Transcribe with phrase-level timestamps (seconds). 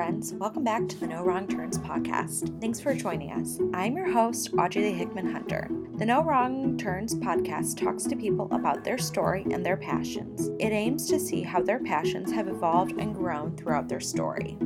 [0.00, 0.32] friends.
[0.32, 2.58] Welcome back to the No Wrong Turns podcast.
[2.58, 3.58] Thanks for joining us.
[3.74, 5.68] I'm your host, Audrey Hickman Hunter.
[5.98, 10.48] The No Wrong Turns podcast talks to people about their story and their passions.
[10.58, 14.56] It aims to see how their passions have evolved and grown throughout their story.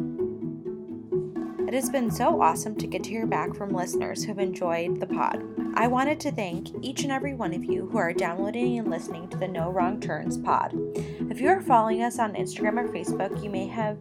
[1.66, 5.06] It has been so awesome to get to hear back from listeners who've enjoyed the
[5.08, 5.42] pod.
[5.74, 9.26] I wanted to thank each and every one of you who are downloading and listening
[9.30, 10.72] to the No Wrong Turns pod.
[11.28, 13.98] If you are following us on Instagram or Facebook, you may have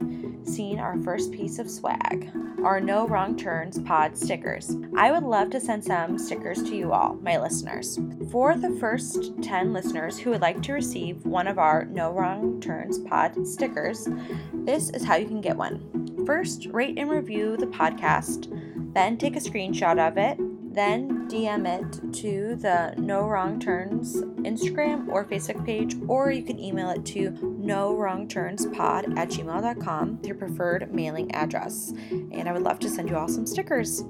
[0.48, 2.32] seen our first piece of swag,
[2.64, 4.76] our No Wrong Turns pod stickers.
[4.98, 8.00] I would love to send some stickers to you all, my listeners.
[8.32, 12.62] For the first 10 listeners who would like to receive one of our No Wrong
[12.62, 14.08] Turns pod stickers,
[14.54, 16.26] this is how you can get one.
[16.26, 18.48] First, rate and review the podcast,
[18.94, 20.38] then take a screenshot of it,
[20.74, 26.60] then DM it to the No Wrong Turns Instagram or Facebook page, or you can
[26.60, 31.94] email it to no wrong turns pod at gmail.com, your preferred mailing address.
[32.10, 34.04] And I would love to send you all some stickers.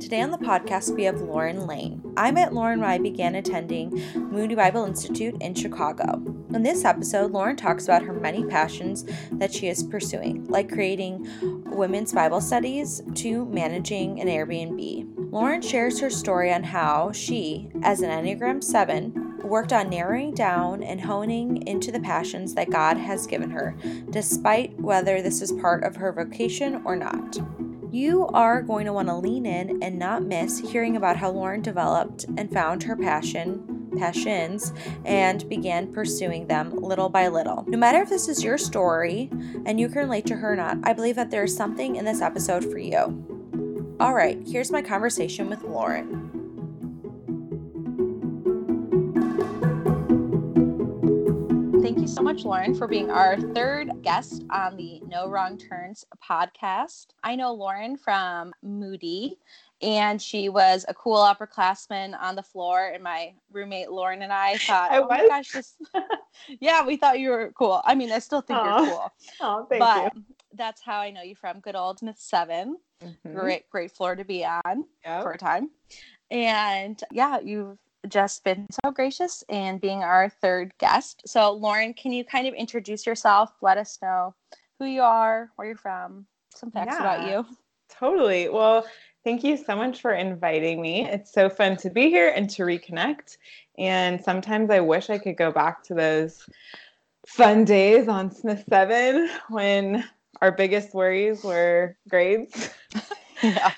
[0.00, 2.02] Today on the podcast, we have Lauren Lane.
[2.16, 6.20] I met Lauren when I began attending Moody Bible Institute in Chicago.
[6.52, 11.28] In this episode, Lauren talks about her many passions that she is pursuing, like creating
[11.66, 15.32] women's Bible studies to managing an Airbnb.
[15.32, 20.82] Lauren shares her story on how she, as an Enneagram 7, worked on narrowing down
[20.82, 23.76] and honing into the passions that God has given her,
[24.10, 27.38] despite whether this is part of her vocation or not.
[27.94, 31.62] You are going to want to lean in and not miss hearing about how Lauren
[31.62, 34.72] developed and found her passion, passions,
[35.04, 37.64] and began pursuing them little by little.
[37.68, 39.30] No matter if this is your story
[39.64, 42.04] and you can relate to her or not, I believe that there is something in
[42.04, 43.94] this episode for you.
[44.00, 46.23] All right, here's my conversation with Lauren.
[52.04, 57.06] You so much, Lauren, for being our third guest on the No Wrong Turns podcast.
[57.22, 59.38] I know Lauren from Moody,
[59.80, 62.90] and she was a cool upperclassman on the floor.
[62.92, 65.76] And my roommate Lauren and I thought, I oh my gosh, this...
[66.60, 67.80] yeah, we thought you were cool.
[67.86, 68.78] I mean, I still think Aw.
[68.80, 70.12] you're cool, Oh, thank but
[70.52, 72.76] that's how I know you from good old Smith Seven.
[73.00, 73.14] you.
[73.26, 73.34] Mhm.
[73.34, 75.22] Great, great floor to be on Yep.
[75.22, 75.70] for a time.
[76.30, 77.78] And yeah, you've
[78.08, 81.22] just been so gracious in being our third guest.
[81.26, 83.52] So, Lauren, can you kind of introduce yourself?
[83.60, 84.34] Let us know
[84.78, 87.46] who you are, where you're from, some facts about you.
[87.88, 88.48] Totally.
[88.48, 88.86] Well,
[89.22, 91.06] thank you so much for inviting me.
[91.08, 93.38] It's so fun to be here and to reconnect.
[93.78, 96.44] And sometimes I wish I could go back to those
[97.26, 100.04] fun days on Smith 7 when
[100.40, 102.70] our biggest worries were grades.
[103.42, 103.72] Yeah.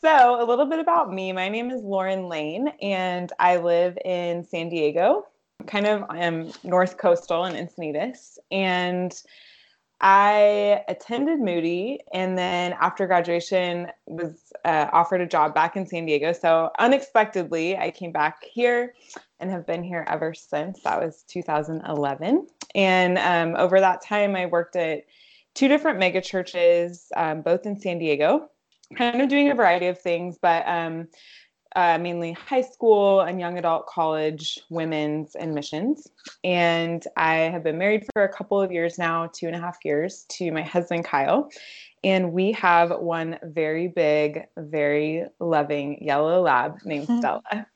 [0.00, 1.32] So, a little bit about me.
[1.32, 5.26] My name is Lauren Lane, and I live in San Diego,
[5.66, 8.38] kind of I am north coastal in Encinitas.
[8.52, 9.12] And
[10.00, 16.06] I attended Moody, and then after graduation, was uh, offered a job back in San
[16.06, 16.32] Diego.
[16.32, 18.94] So, unexpectedly, I came back here
[19.40, 20.80] and have been here ever since.
[20.82, 22.46] That was 2011.
[22.76, 25.06] And um, over that time, I worked at
[25.54, 28.48] two different mega churches, um, both in San Diego
[28.96, 31.08] kind of doing a variety of things, but um,
[31.76, 36.08] uh, mainly high school and young adult college, women's, and missions.
[36.42, 39.76] And I have been married for a couple of years now, two and a half
[39.84, 41.50] years, to my husband, Kyle.
[42.04, 47.18] And we have one very big, very loving yellow lab named Mhm.
[47.18, 47.66] Stella.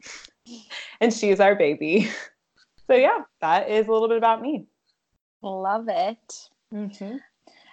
[1.00, 2.08] and she's our baby.
[2.88, 4.66] So, yeah, that is a little bit about me.
[5.40, 6.48] Love it.
[6.74, 7.16] Mm-hmm.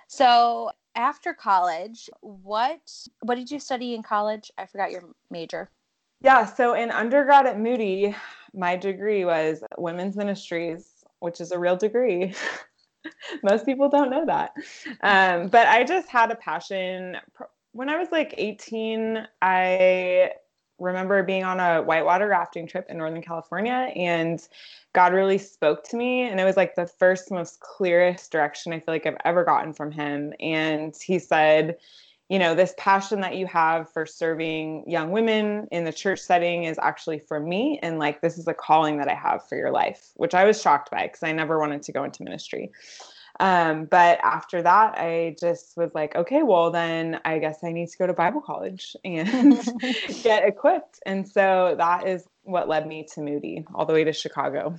[0.08, 2.82] So, after college, what
[3.22, 4.52] what did you study in college?
[4.58, 5.70] I forgot your major.
[6.22, 8.16] Yeah, so in undergrad at Moody,
[8.54, 12.34] my degree was women's ministries, which is a real degree.
[13.44, 14.54] Most people don't know that.
[15.02, 17.16] Um, but I just had a passion.
[17.72, 20.32] When I was like 18, I
[20.80, 24.46] remember being on a whitewater rafting trip in Northern California, and
[24.94, 26.24] God really spoke to me.
[26.24, 29.74] And it was like the first, most clearest direction I feel like I've ever gotten
[29.74, 30.34] from Him.
[30.40, 31.78] And He said,
[32.30, 36.66] you know, this passion that you have for serving young women in the church setting
[36.66, 37.80] is actually for me.
[37.82, 40.62] And like, this is a calling that I have for your life, which I was
[40.62, 42.72] shocked by because I never wanted to go into ministry.
[43.40, 47.88] Um, but after that, I just was like, okay, well, then I guess I need
[47.90, 49.28] to go to Bible college and
[50.24, 51.00] get equipped.
[51.06, 54.76] And so that is what led me to Moody all the way to Chicago.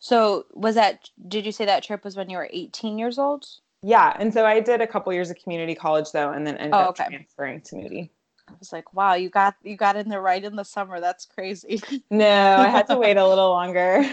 [0.00, 3.46] So, was that did you say that trip was when you were 18 years old?
[3.82, 4.14] Yeah.
[4.18, 6.80] And so I did a couple years of community college though, and then ended Oh,
[6.80, 7.06] up okay.
[7.08, 8.10] transferring to Moody.
[8.48, 11.00] I was like, wow, you got you got in there right in the summer.
[11.00, 11.80] That's crazy.
[12.10, 14.04] No, I had to wait a little longer.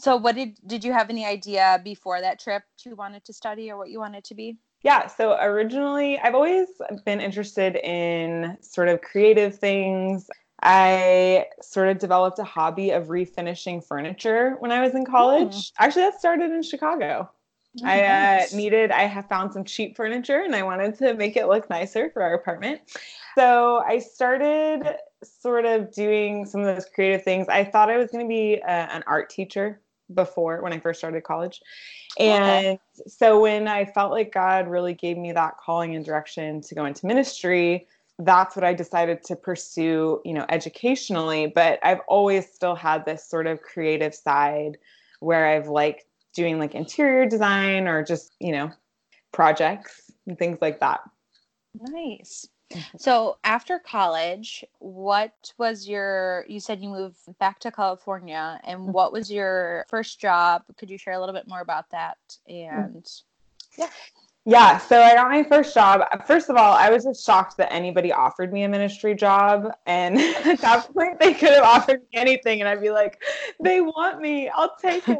[0.00, 3.70] So what did did you have any idea before that trip you wanted to study
[3.70, 4.56] or what you wanted to be?
[4.82, 6.68] Yeah, so originally I've always
[7.04, 10.30] been interested in sort of creative things.
[10.62, 15.54] I sort of developed a hobby of refinishing furniture when I was in college.
[15.54, 15.72] Mm.
[15.78, 17.30] Actually, that started in Chicago.
[17.80, 21.36] Oh, I uh, needed, I have found some cheap furniture and I wanted to make
[21.36, 22.80] it look nicer for our apartment.
[23.36, 27.48] So I started sort of doing some of those creative things.
[27.48, 29.80] I thought I was going to be uh, an art teacher
[30.14, 31.60] before when I first started college.
[32.18, 36.74] And so when I felt like God really gave me that calling and direction to
[36.74, 37.86] go into ministry,
[38.18, 41.46] that's what I decided to pursue, you know, educationally.
[41.46, 44.78] But I've always still had this sort of creative side
[45.20, 48.70] where I've liked doing like interior design or just, you know,
[49.32, 51.00] projects and things like that.
[51.80, 52.48] Nice.
[52.72, 52.98] Mm-hmm.
[52.98, 58.92] So after college, what was your you said you moved back to California and mm-hmm.
[58.92, 60.62] what was your first job?
[60.76, 62.18] Could you share a little bit more about that?
[62.48, 62.80] Mm-hmm.
[62.80, 63.12] And
[63.76, 63.88] yeah.
[64.44, 66.00] Yeah, so I got my first job.
[66.26, 69.70] First of all, I was just shocked that anybody offered me a ministry job.
[69.84, 72.60] And at that point, they could have offered me anything.
[72.60, 73.20] And I'd be like,
[73.62, 74.48] they want me.
[74.48, 75.18] I'll take it.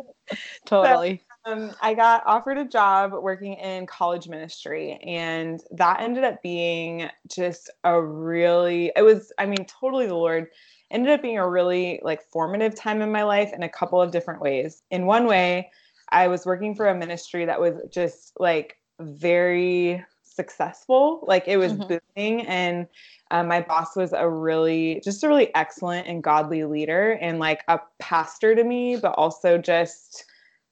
[0.65, 1.23] totally.
[1.28, 4.99] So, um, I got offered a job working in college ministry.
[5.02, 10.49] And that ended up being just a really, it was, I mean, totally the Lord
[10.90, 14.11] ended up being a really like formative time in my life in a couple of
[14.11, 14.82] different ways.
[14.90, 15.70] In one way,
[16.11, 21.25] I was working for a ministry that was just like very successful.
[21.26, 21.99] Like it was mm-hmm.
[22.17, 22.87] booming, and
[23.31, 27.62] um, my boss was a really, just a really excellent and godly leader, and like
[27.69, 30.25] a pastor to me, but also just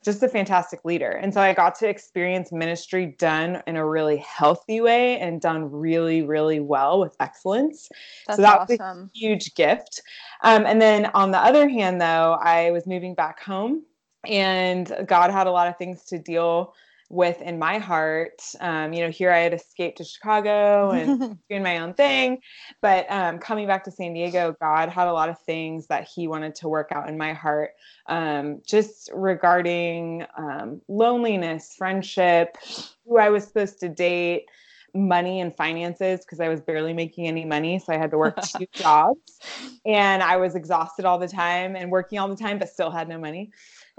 [0.06, 1.10] just a fantastic leader.
[1.10, 5.70] And so I got to experience ministry done in a really healthy way and done
[5.70, 7.90] really, really well with excellence.
[8.26, 8.78] That's so that awesome.
[8.78, 10.00] was a huge gift.
[10.42, 13.82] Um, and then on the other hand, though, I was moving back home
[14.24, 16.72] and God had a lot of things to deal
[17.08, 18.42] with in my heart.
[18.60, 22.38] Um, you know, here I had escaped to Chicago and doing my own thing,
[22.80, 26.28] but um, coming back to San Diego, God had a lot of things that He
[26.28, 27.70] wanted to work out in my heart,
[28.06, 32.56] um, just regarding um, loneliness, friendship,
[33.04, 34.46] who I was supposed to date.
[34.94, 37.78] Money and finances because I was barely making any money.
[37.78, 39.38] So I had to work two jobs
[39.84, 43.06] and I was exhausted all the time and working all the time, but still had
[43.06, 43.50] no money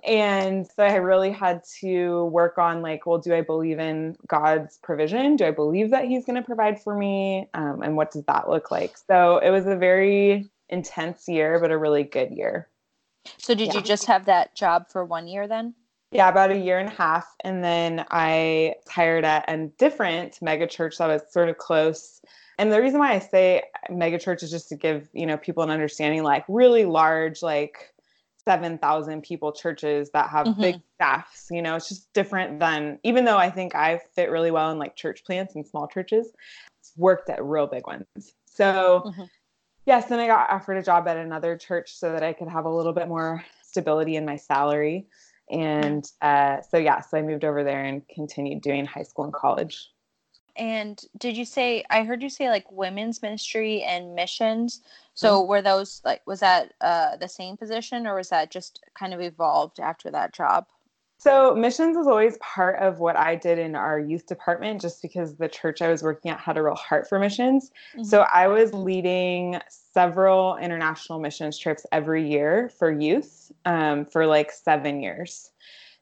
[0.03, 4.77] and so i really had to work on like well do i believe in god's
[4.77, 5.35] provision?
[5.35, 7.47] Do i believe that he's going to provide for me?
[7.53, 8.97] Um, and what does that look like?
[8.97, 12.67] So it was a very intense year but a really good year.
[13.38, 13.75] So did yeah.
[13.75, 15.73] you just have that job for one year then?
[16.11, 17.27] Yeah about a year and a half.
[17.44, 22.21] And then i hired at a different mega church that was sort of close.
[22.59, 25.63] And the reason why i say mega church is just to give you know people
[25.63, 27.94] an understanding like really large like
[28.47, 30.61] 7,000 people churches that have mm-hmm.
[30.61, 31.47] big staffs.
[31.51, 34.79] You know, it's just different than, even though I think I fit really well in
[34.79, 36.31] like church plants and small churches,
[36.95, 38.05] worked at real big ones.
[38.45, 39.23] So, mm-hmm.
[39.85, 42.63] yes, then I got offered a job at another church so that I could have
[42.63, 45.07] a little bit more stability in my salary.
[45.51, 49.33] And uh, so, yeah, so I moved over there and continued doing high school and
[49.33, 49.89] college.
[50.57, 54.81] And did you say, I heard you say like women's ministry and missions.
[55.13, 55.50] So mm-hmm.
[55.50, 59.21] were those like, was that uh, the same position or was that just kind of
[59.21, 60.65] evolved after that job?
[61.19, 65.35] So missions was always part of what I did in our youth department, just because
[65.35, 67.71] the church I was working at had a real heart for missions.
[67.94, 68.04] Mm-hmm.
[68.04, 74.52] So I was leading several international missions trips every year for youth um, for like
[74.52, 75.49] seven years.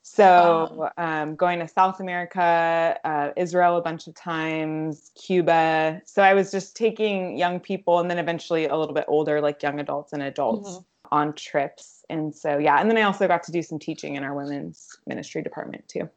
[0.08, 6.00] So, um, going to South America, uh, Israel a bunch of times, Cuba.
[6.06, 9.64] So, I was just taking young people and then eventually a little bit older, like
[9.64, 10.84] young adults and adults, mm-hmm.
[11.12, 12.06] on trips.
[12.12, 12.80] And so, yeah.
[12.80, 16.08] And then I also got to do some teaching in our women's ministry department too.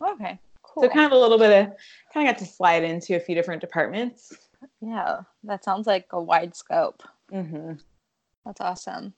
[0.00, 0.84] Okay, cool.
[0.84, 1.74] So, kind of a little bit of,
[2.14, 4.32] kind of got to slide into a few different departments.
[4.80, 7.02] Yeah, that sounds like a wide scope.
[7.32, 7.72] Mm-hmm.
[8.46, 9.12] That's awesome.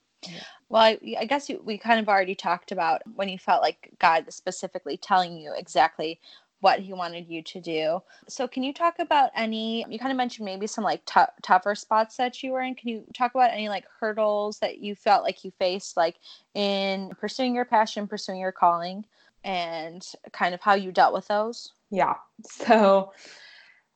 [0.69, 3.91] Well, I, I guess you, we kind of already talked about when you felt like
[3.99, 6.21] God specifically telling you exactly
[6.61, 8.03] what he wanted you to do.
[8.29, 9.85] So, can you talk about any?
[9.89, 12.75] You kind of mentioned maybe some like t- tougher spots that you were in.
[12.75, 16.17] Can you talk about any like hurdles that you felt like you faced, like
[16.55, 19.05] in pursuing your passion, pursuing your calling,
[19.43, 21.73] and kind of how you dealt with those?
[21.91, 22.15] Yeah.
[22.47, 23.13] So,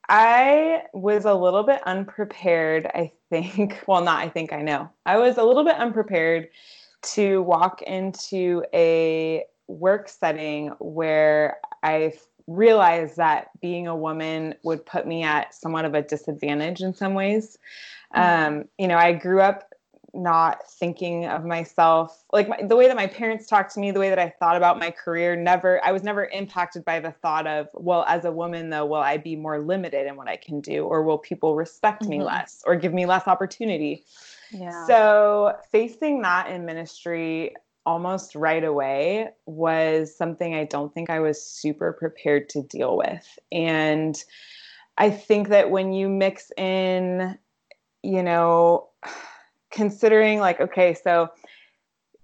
[0.07, 3.83] I was a little bit unprepared, I think.
[3.87, 4.89] Well, not I think I know.
[5.05, 6.49] I was a little bit unprepared
[7.13, 12.13] to walk into a work setting where I
[12.47, 17.13] realized that being a woman would put me at somewhat of a disadvantage in some
[17.13, 17.57] ways.
[18.15, 18.53] Mm-hmm.
[18.57, 19.73] Um, you know, I grew up
[20.15, 23.99] not thinking of myself like my, the way that my parents talked to me the
[23.99, 27.45] way that i thought about my career never i was never impacted by the thought
[27.45, 30.61] of well as a woman though will i be more limited in what i can
[30.61, 32.11] do or will people respect mm-hmm.
[32.11, 34.05] me less or give me less opportunity
[34.51, 34.85] yeah.
[34.87, 37.53] so facing that in ministry
[37.85, 43.37] almost right away was something i don't think i was super prepared to deal with
[43.51, 44.23] and
[44.97, 47.37] i think that when you mix in
[48.01, 48.87] you know
[49.71, 51.29] considering like okay so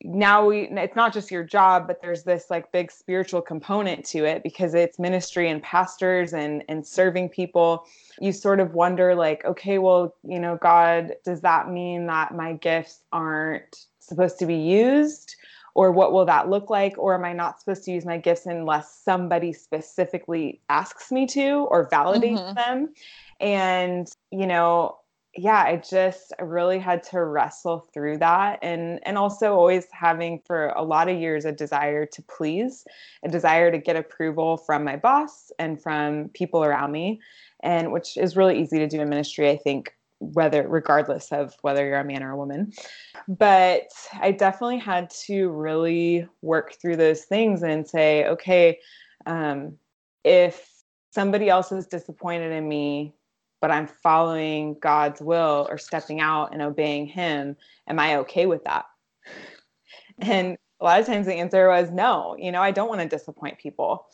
[0.04, 4.26] now we it's not just your job but there's this like big spiritual component to
[4.26, 7.86] it because it's ministry and pastors and and serving people.
[8.20, 12.54] You sort of wonder like okay well you know god does that mean that my
[12.54, 15.36] gifts aren't supposed to be used?
[15.74, 16.98] Or what will that look like?
[16.98, 21.68] Or am i not supposed to use my gifts unless somebody specifically asks me to
[21.70, 22.56] or validates mm-hmm.
[22.56, 22.94] them?
[23.40, 24.98] And you know
[25.36, 30.70] yeah, I just really had to wrestle through that and and also always having for
[30.70, 32.86] a lot of years a desire to please,
[33.24, 37.22] a desire to get approval from my boss and from people around me
[37.64, 41.86] and which is really easy to do in ministry I think whether regardless of whether
[41.86, 42.72] you're a man or a woman.
[43.28, 48.80] But I definitely had to really work through those things and say, okay,
[49.26, 49.78] um,
[50.24, 50.70] if
[51.12, 53.16] somebody else is disappointed in me
[53.62, 57.56] but I'm following God's will or stepping out and obeying Him,
[57.88, 58.86] am I okay with that?
[60.20, 63.08] And a lot of times the answer was no, you know, I don't want to
[63.08, 64.06] disappoint people.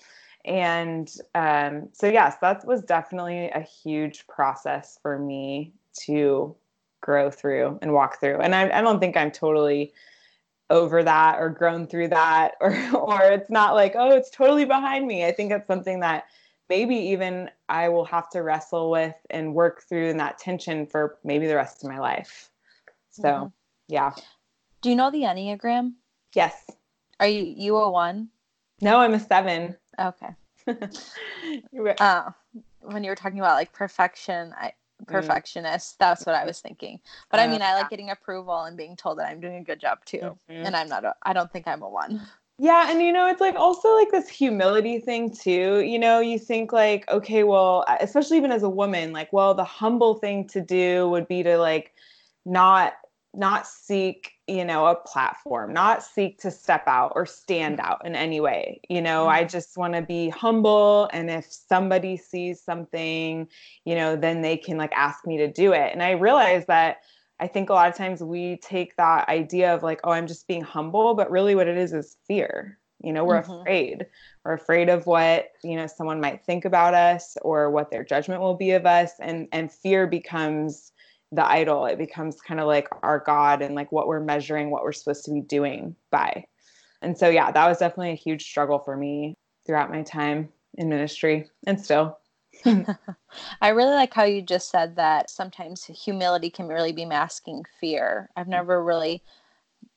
[0.45, 5.73] And um, so, yes, that was definitely a huge process for me
[6.05, 6.55] to
[7.01, 8.39] grow through and walk through.
[8.39, 9.91] And I, I don't think I'm totally
[10.69, 15.07] over that or grown through that or or it's not like oh it's totally behind
[15.07, 16.25] me i think it's something that
[16.69, 21.17] maybe even I will have to wrestle with and work through in that tension for
[21.23, 22.49] maybe the rest of my life.
[23.09, 23.47] So, mm-hmm.
[23.87, 24.11] yeah.
[24.81, 25.93] Do you know the Enneagram?
[26.33, 26.69] Yes.
[27.19, 28.29] Are you you a one?
[28.81, 29.75] No, I'm a seven.
[29.99, 30.29] Okay.
[31.99, 32.31] uh,
[32.81, 35.07] when you were talking about like perfection, I mm.
[35.07, 35.97] perfectionist, mm.
[35.99, 36.99] that's what I was thinking.
[37.31, 39.63] But uh, I mean, I like getting approval and being told that I'm doing a
[39.63, 40.37] good job too.
[40.49, 40.65] Mm-hmm.
[40.65, 41.05] And I'm not.
[41.05, 42.21] A, I don't think I'm a one.
[42.59, 45.81] Yeah, and you know, it's like also like this humility thing too.
[45.81, 49.63] You know, you think like, okay, well, especially even as a woman, like, well, the
[49.63, 51.93] humble thing to do would be to like
[52.45, 52.93] not
[53.33, 58.15] not seek, you know, a platform, not seek to step out or stand out in
[58.15, 58.81] any way.
[58.89, 59.35] You know, mm-hmm.
[59.35, 63.47] I just want to be humble and if somebody sees something,
[63.85, 65.93] you know, then they can like ask me to do it.
[65.93, 66.97] And I realized that
[67.39, 70.47] I think a lot of times we take that idea of like, oh, I'm just
[70.47, 72.79] being humble, but really what it is is fear.
[73.03, 73.61] You know, we're mm-hmm.
[73.61, 74.07] afraid.
[74.43, 78.41] We're afraid of what, you know, someone might think about us or what their judgment
[78.41, 79.11] will be of us.
[79.19, 80.91] And and fear becomes
[81.31, 81.85] the idol.
[81.85, 85.25] It becomes kind of like our God and like what we're measuring, what we're supposed
[85.25, 86.45] to be doing by.
[87.01, 90.89] And so yeah, that was definitely a huge struggle for me throughout my time in
[90.89, 92.17] ministry and still.
[93.61, 98.29] I really like how you just said that sometimes humility can really be masking fear.
[98.35, 98.51] I've mm.
[98.51, 99.23] never really,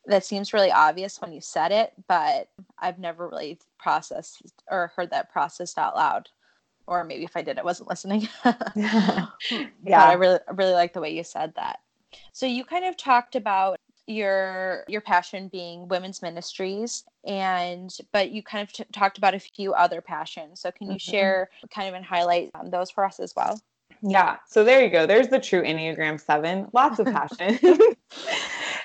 [0.06, 2.48] that seems really obvious when you said it, but
[2.78, 6.28] I've never really processed or heard that processed out loud.
[6.86, 8.28] Or maybe if I did, I wasn't listening.
[8.74, 9.26] yeah.
[9.84, 11.78] But I really, really like the way you said that.
[12.32, 18.42] So you kind of talked about your your passion being women's ministries and but you
[18.42, 20.60] kind of t- talked about a few other passions.
[20.60, 21.10] So can you mm-hmm.
[21.10, 23.60] share kind of and highlight um, those for us as well?
[24.02, 24.36] Yeah.
[24.48, 25.06] So there you go.
[25.06, 27.58] There's the true enneagram 7 lots of passion.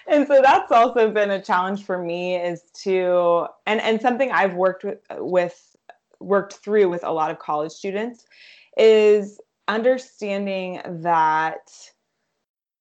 [0.07, 4.53] And so that's also been a challenge for me is to and and something i've
[4.53, 5.75] worked with with
[6.19, 8.25] worked through with a lot of college students
[8.77, 11.71] is understanding that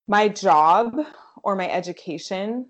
[0.07, 0.95] my job
[1.45, 2.65] or my education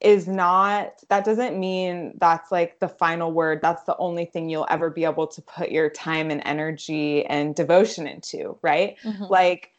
[0.00, 4.66] is not that doesn't mean that's like the final word that's the only thing you'll
[4.68, 9.24] ever be able to put your time and energy and devotion into right mm-hmm.
[9.24, 9.70] like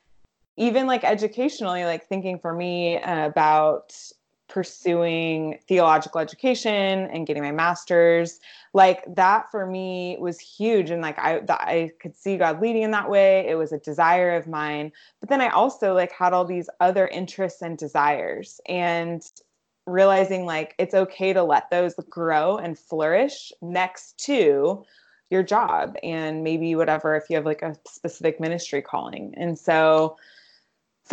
[0.56, 3.96] even like educationally like thinking for me about
[4.54, 8.40] pursuing theological education and getting my master's
[8.74, 10.92] like that for me was huge.
[10.92, 13.48] And like i i could see god leading in that way.
[13.50, 14.92] It was a desire of mine.
[15.20, 19.24] But then i also like had all these other interests and desires and
[19.88, 24.86] realizing like it's okay to let those grow and flourish next to
[25.32, 29.34] your job and maybe whatever if you have like a specific ministry calling.
[29.36, 30.16] And so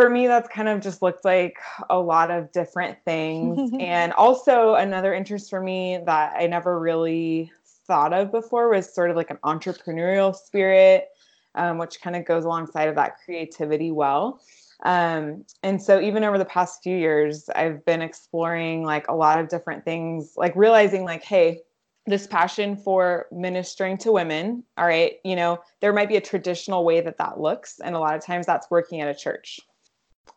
[0.01, 1.59] for me, that's kind of just looked like
[1.91, 3.71] a lot of different things.
[3.79, 7.53] and also, another interest for me that I never really
[7.87, 11.09] thought of before was sort of like an entrepreneurial spirit,
[11.55, 14.41] um, which kind of goes alongside of that creativity well.
[14.85, 19.39] Um, and so even over the past few years, I've been exploring like a lot
[19.39, 21.61] of different things, like realizing like, hey,
[22.07, 26.83] this passion for ministering to women all right you know there might be a traditional
[26.83, 29.61] way that that looks and a lot of times that's working at a church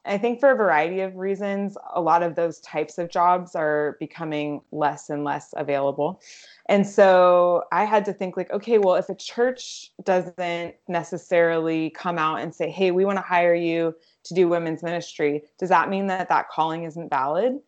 [0.06, 3.98] i think for a variety of reasons a lot of those types of jobs are
[4.00, 6.22] becoming less and less available.
[6.70, 12.18] And so i had to think like okay well if a church doesn't necessarily come
[12.18, 15.90] out and say hey we want to hire you to do women's ministry does that
[15.90, 17.60] mean that that calling isn't valid?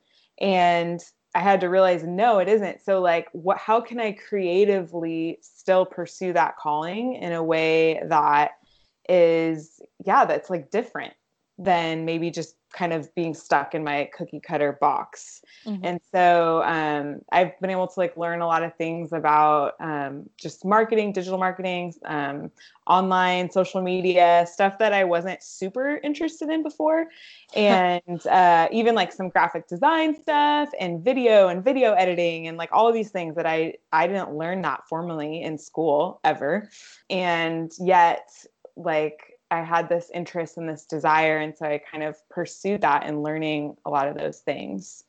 [0.41, 1.01] And
[1.33, 2.81] I had to realize no, it isn't.
[2.81, 8.51] So like what how can I creatively still pursue that calling in a way that
[9.09, 11.13] is yeah, that's like different
[11.57, 15.41] than maybe just kind of being stuck in my cookie cutter box.
[15.65, 15.85] Mm-hmm.
[15.85, 20.29] And so um, I've been able to like learn a lot of things about um,
[20.37, 22.51] just marketing, digital marketing, um,
[22.85, 27.07] online, social media, stuff that I wasn't super interested in before.
[27.55, 32.69] And uh, even like some graphic design stuff and video and video editing and like
[32.73, 36.69] all of these things that I, I didn't learn that formally in school ever.
[37.09, 38.29] And yet,
[38.75, 41.37] like, I had this interest and this desire.
[41.37, 45.03] And so I kind of pursued that and learning a lot of those things.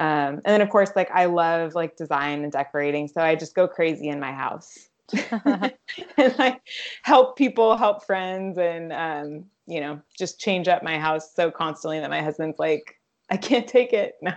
[0.00, 3.08] Um, and then of course, like I love like design and decorating.
[3.08, 4.88] So I just go crazy in my house
[5.32, 6.62] and like
[7.02, 12.00] help people, help friends and, um, you know, just change up my house so constantly
[12.00, 12.96] that my husband's like,
[13.30, 14.14] I can't take it.
[14.22, 14.32] No,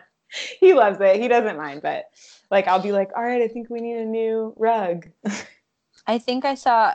[0.61, 1.19] he loves it.
[1.19, 2.05] He doesn't mind, but
[2.49, 5.09] like, I'll be like, all right, I think we need a new rug.
[6.07, 6.93] I think I saw,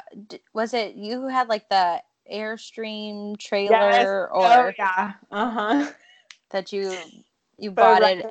[0.54, 2.00] was it you who had like the
[2.32, 4.06] airstream trailer yes.
[4.06, 5.12] or oh, yeah.
[5.30, 5.90] Uh-huh.
[6.50, 6.96] that you
[7.58, 8.26] you bought it.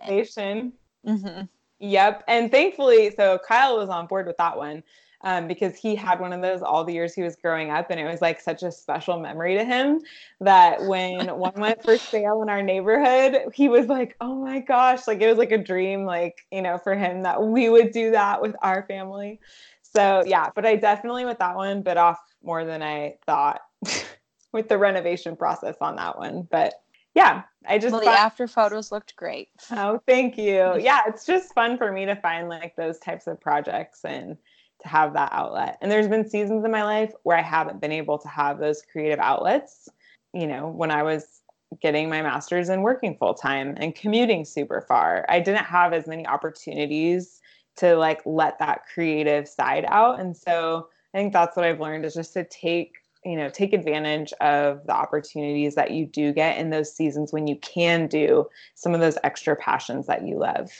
[1.06, 1.44] mm-hmm.
[1.80, 2.24] yep.
[2.28, 4.84] And thankfully so kyle was on board with that one
[5.26, 8.00] um, because he had one of those all the years he was growing up and
[8.00, 10.00] it was like such a special memory to him
[10.40, 15.08] that when one went for sale in our neighborhood he was like oh my gosh
[15.08, 18.12] like it was like a dream like you know for him that we would do
[18.12, 19.40] that with our family.
[19.82, 23.62] So yeah but i definitely with that one bit off more than i thought
[24.52, 26.48] with the renovation process on that one.
[26.50, 26.74] But
[27.14, 29.50] yeah, I just well, the after photos looked great.
[29.72, 30.76] Oh, thank you.
[30.80, 34.38] Yeah, it's just fun for me to find like those types of projects and
[34.82, 35.78] to have that outlet.
[35.82, 38.84] And there's been seasons in my life where I haven't been able to have those
[38.92, 39.88] creative outlets.
[40.34, 41.42] You know, when I was
[41.82, 46.08] getting my master's and working full time and commuting super far, I didn't have as
[46.08, 47.40] many opportunities
[47.78, 50.20] to like let that creative side out.
[50.20, 52.96] And so I think that's what I've learned is just to take
[53.26, 57.48] you know take advantage of the opportunities that you do get in those seasons when
[57.48, 60.72] you can do some of those extra passions that you love.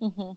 [0.00, 0.32] Mm-hmm.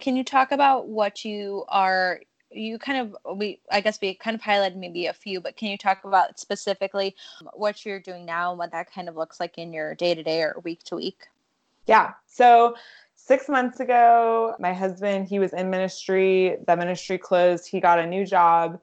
[0.00, 4.34] can you talk about what you are you kind of we i guess we kind
[4.34, 7.14] of highlighted maybe a few but can you talk about specifically
[7.52, 10.24] what you're doing now and what that kind of looks like in your day to
[10.24, 11.28] day or week to week
[11.86, 12.12] yeah.
[12.26, 12.76] So
[13.16, 18.06] six months ago my husband he was in ministry the ministry closed he got a
[18.06, 18.78] new job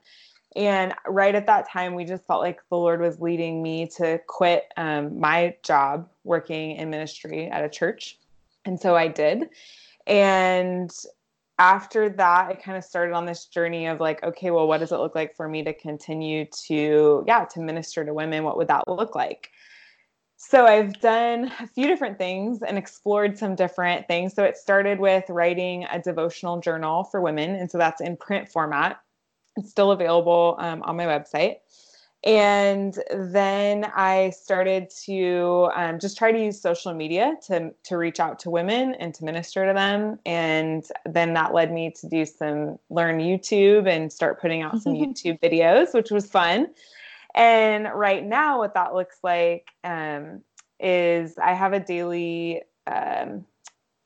[0.56, 4.20] and right at that time, we just felt like the Lord was leading me to
[4.28, 8.18] quit um, my job working in ministry at a church.
[8.66, 9.50] And so I did.
[10.08, 10.92] And
[11.58, 14.92] after that, I kind of started on this journey of like, okay, well, what does
[14.92, 18.44] it look like for me to continue to, yeah, to minister to women?
[18.44, 19.52] What would that look like?
[20.36, 24.34] So I've done a few different things and explored some different things.
[24.34, 27.56] So it started with writing a devotional journal for women.
[27.56, 29.00] And so that's in print format.
[29.58, 31.58] It's still available um, on my website.
[32.24, 38.20] And then I started to um, just try to use social media to, to reach
[38.20, 40.20] out to women and to minister to them.
[40.26, 44.94] And then that led me to do some learn YouTube and start putting out some
[44.94, 46.68] YouTube videos, which was fun.
[47.34, 50.42] And right now, what that looks like um,
[50.80, 53.46] is I have a daily um,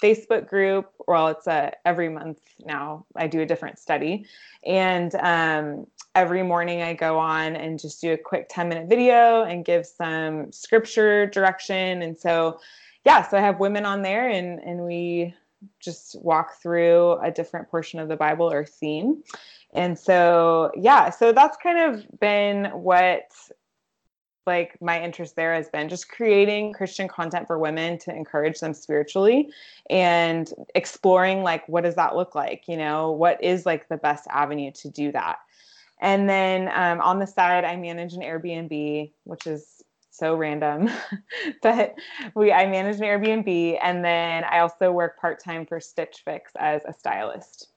[0.01, 0.91] Facebook group.
[1.07, 3.05] Well, it's a every month now.
[3.15, 4.25] I do a different study,
[4.65, 9.43] and um, every morning I go on and just do a quick ten minute video
[9.43, 12.01] and give some scripture direction.
[12.01, 12.59] And so,
[13.05, 15.33] yeah, so I have women on there, and and we
[15.79, 19.23] just walk through a different portion of the Bible or theme.
[19.73, 23.31] And so, yeah, so that's kind of been what
[24.45, 28.73] like my interest there has been just creating christian content for women to encourage them
[28.73, 29.49] spiritually
[29.89, 32.67] and exploring like what does that look like?
[32.67, 35.37] You know what is like the best avenue to do that?
[36.01, 40.89] And then um, on the side i manage an airbnb which is so random
[41.61, 41.95] but
[42.35, 46.81] we i manage an airbnb and then i also work part-time for stitch fix as
[46.85, 47.69] a stylist.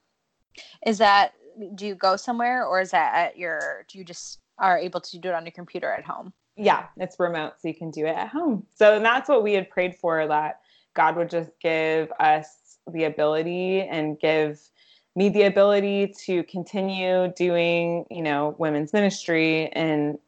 [0.86, 1.34] Is that
[1.74, 5.18] do you go somewhere or is that at your do you just are able to
[5.18, 8.16] do it on your computer at home yeah, it's remote, so you can do it
[8.16, 8.66] at home.
[8.74, 10.60] So that's what we had prayed for that
[10.94, 14.60] God would just give us the ability and give
[15.14, 20.18] me the ability to continue doing, you know, women's ministry and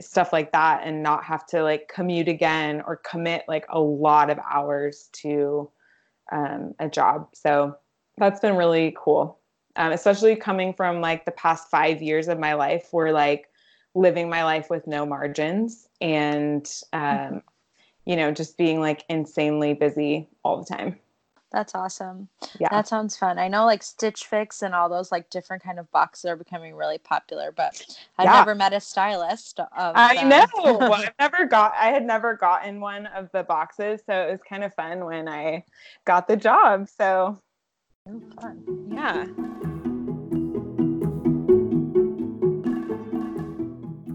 [0.00, 4.30] stuff like that and not have to like commute again or commit like a lot
[4.30, 5.70] of hours to
[6.30, 7.28] um, a job.
[7.32, 7.76] So
[8.18, 9.38] that's been really cool,
[9.76, 13.47] um, especially coming from like the past five years of my life where like
[13.94, 17.42] living my life with no margins and um,
[18.04, 20.98] you know just being like insanely busy all the time.
[21.50, 22.28] That's awesome.
[22.60, 22.68] Yeah.
[22.70, 23.38] That sounds fun.
[23.38, 26.74] I know like stitch fix and all those like different kind of boxes are becoming
[26.74, 27.82] really popular but
[28.18, 28.32] i've yeah.
[28.32, 30.46] never met a stylist i know.
[30.78, 34.40] Well, i've never got i had never gotten one of the boxes so it was
[34.48, 35.64] kind of fun when i
[36.04, 37.40] got the job so
[38.40, 38.88] fun.
[38.90, 39.94] Yeah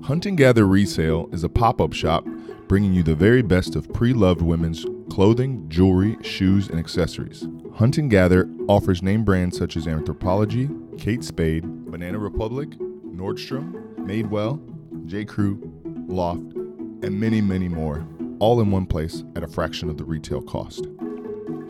[0.03, 2.27] Hunt and Gather Resale is a pop up shop
[2.67, 7.47] bringing you the very best of pre loved women's clothing, jewelry, shoes, and accessories.
[7.75, 14.59] Hunt and Gather offers name brands such as Anthropologie, Kate Spade, Banana Republic, Nordstrom, Madewell,
[15.05, 15.23] J.
[15.23, 15.61] Crew,
[16.09, 18.05] Loft, and many, many more,
[18.39, 20.85] all in one place at a fraction of the retail cost.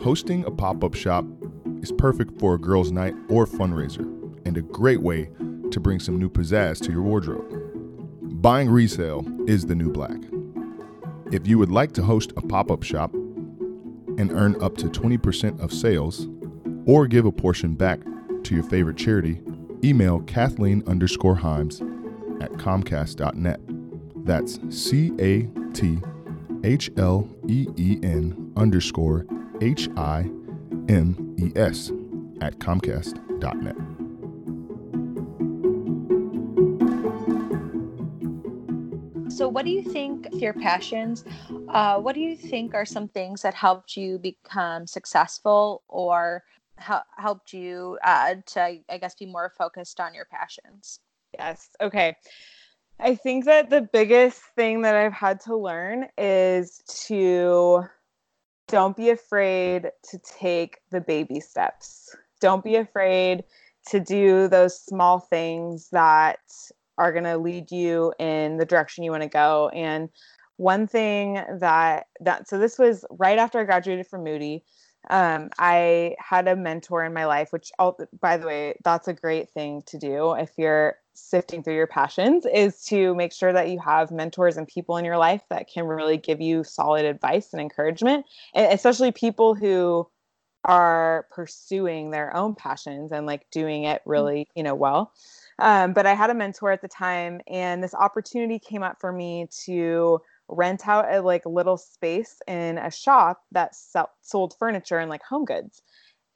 [0.02, 1.24] Hosting a pop up shop
[1.84, 4.10] is perfect for a girls' night or fundraiser,
[4.43, 5.30] and a great way
[5.69, 7.62] to bring some new pizzazz to your wardrobe.
[8.43, 10.17] Buying resale is the new black.
[11.32, 15.62] If you would like to host a pop up shop and earn up to 20%
[15.62, 16.27] of sales,
[16.86, 18.01] or give a portion back
[18.43, 19.39] to your favorite charity,
[19.82, 21.79] email Kathleen underscore Himes
[22.43, 23.62] at Comcast.net.
[24.25, 25.99] That's C A T
[26.65, 29.25] H L E E N underscore
[29.62, 30.29] H I
[30.89, 31.93] M E S
[32.41, 33.92] at Comcast.net.
[39.34, 41.24] So, what do you think your passions?
[41.67, 46.43] Uh, what do you think are some things that helped you become successful or
[47.17, 51.00] helped you uh, to, I guess, be more focused on your passions?
[51.38, 51.69] Yes.
[51.82, 52.15] Okay.
[53.00, 57.86] I think that the biggest thing that I've had to learn is to
[58.67, 62.15] don't be afraid to take the baby steps.
[62.39, 63.46] Don't be afraid
[63.88, 66.39] to do those small things that
[66.97, 69.69] are going to lead you in the direction you want to go.
[69.69, 70.10] And
[70.58, 74.63] one thing that that so this was right after I graduated from Moody.
[75.10, 79.13] Um, I had a mentor in my life, which all, by the way, that's a
[79.13, 83.69] great thing to do if you're sifting through your passions is to make sure that
[83.69, 87.51] you have mentors and people in your life that can really give you solid advice
[87.51, 88.25] and encouragement,
[88.56, 90.08] and especially people who
[90.65, 94.12] are pursuing their own passions and like doing it mm.
[94.12, 95.12] really, you know, well.
[95.60, 99.12] Um, but I had a mentor at the time, and this opportunity came up for
[99.12, 104.98] me to rent out a like little space in a shop that sell- sold furniture
[104.98, 105.82] and like home goods.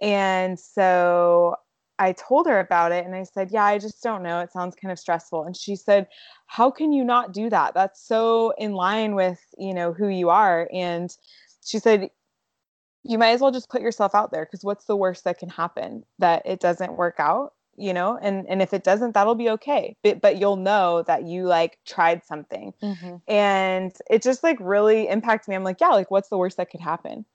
[0.02, 1.56] And so
[2.00, 4.40] I told her about it and I said, Yeah, I just don't know.
[4.40, 5.44] It sounds kind of stressful.
[5.44, 6.08] And she said,
[6.48, 7.74] How can you not do that?
[7.74, 10.70] That's so in line with, you know, who you are.
[10.74, 11.16] And
[11.66, 12.10] she said,
[13.04, 15.50] You might as well just put yourself out there because what's the worst that can
[15.50, 16.04] happen?
[16.20, 19.96] That it doesn't work out you know and and if it doesn't that'll be okay
[20.04, 22.74] but, but you'll know that you like tried something.
[22.82, 23.16] Mm-hmm.
[23.28, 25.56] and it just like really impacted me.
[25.56, 27.26] I'm like yeah like what's the worst that could happen?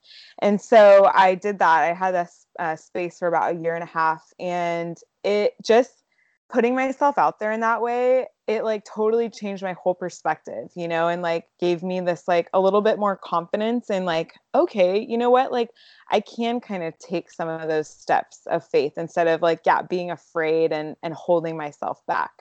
[0.40, 1.83] And so i did that.
[1.85, 2.28] I had a,
[2.59, 6.02] a space for about a year and a half and it just
[6.50, 10.88] putting myself out there in that way it like totally changed my whole perspective you
[10.88, 14.98] know and like gave me this like a little bit more confidence and like okay
[15.09, 15.70] you know what like
[16.11, 19.83] i can kind of take some of those steps of faith instead of like yeah
[19.83, 22.33] being afraid and and holding myself back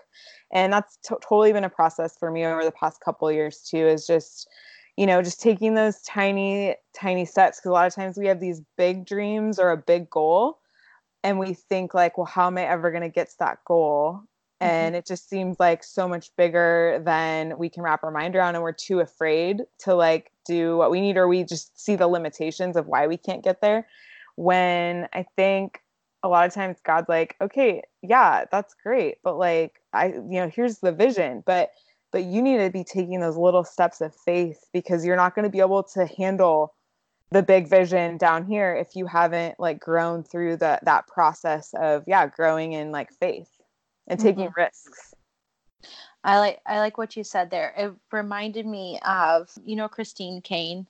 [0.52, 3.86] and that's t- totally been a process for me over the past couple years too
[3.86, 4.50] is just
[4.98, 8.40] you know just taking those tiny tiny steps because a lot of times we have
[8.40, 10.58] these big dreams or a big goal
[11.24, 14.24] and we think like well how am i ever going to get to that goal.
[14.62, 14.70] Mm-hmm.
[14.70, 18.54] and it just seems like so much bigger than we can wrap our mind around
[18.54, 22.08] and we're too afraid to like do what we need or we just see the
[22.08, 23.88] limitations of why we can't get there
[24.36, 25.80] when i think
[26.22, 30.52] a lot of times god's like okay yeah that's great but like i you know
[30.54, 31.72] here's the vision but
[32.12, 35.44] but you need to be taking those little steps of faith because you're not going
[35.44, 36.76] to be able to handle
[37.32, 42.04] the big vision down here if you haven't like grown through the that process of
[42.06, 43.50] yeah growing in like faith
[44.12, 44.62] and taking mm-hmm.
[44.62, 45.14] risks
[46.24, 50.42] i like i like what you said there it reminded me of you know christine
[50.42, 50.86] Caine.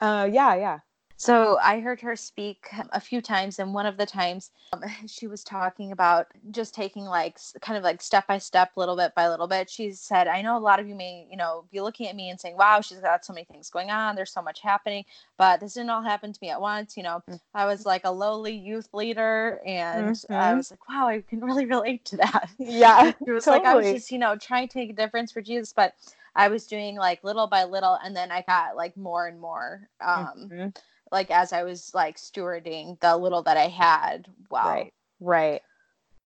[0.00, 0.78] uh yeah yeah
[1.18, 5.26] So I heard her speak a few times, and one of the times um, she
[5.26, 9.28] was talking about just taking like kind of like step by step, little bit by
[9.28, 9.70] little bit.
[9.70, 12.28] She said, "I know a lot of you may, you know, be looking at me
[12.28, 14.14] and saying, "Wow, she's got so many things going on.
[14.14, 15.04] There's so much happening."
[15.38, 16.96] But this didn't all happen to me at once.
[16.98, 17.36] You know, mm-hmm.
[17.54, 20.32] I was like a lowly youth leader, and mm-hmm.
[20.34, 23.64] I was like, "Wow, I can really relate to that." Yeah, it was totally.
[23.64, 25.94] like I was just, you know, trying to make a difference for Jesus, but
[26.34, 29.88] I was doing like little by little, and then I got like more and more.
[30.00, 30.68] Um, mm-hmm
[31.10, 34.28] like as I was like stewarding the little that I had.
[34.50, 34.68] Wow.
[34.68, 34.92] Right.
[35.20, 35.62] Right.